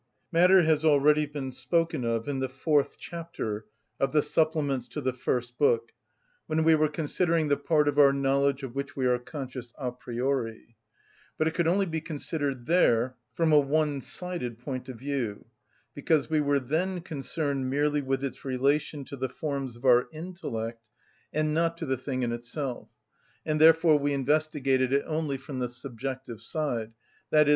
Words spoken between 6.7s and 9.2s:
were considering the part of our knowledge of which we are